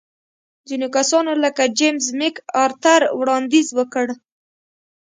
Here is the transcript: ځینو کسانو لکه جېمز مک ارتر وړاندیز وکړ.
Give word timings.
ځینو 0.67 0.87
کسانو 0.95 1.31
لکه 1.43 1.63
جېمز 1.77 2.05
مک 2.19 2.35
ارتر 2.63 3.01
وړاندیز 3.19 3.67
وکړ. 3.77 4.07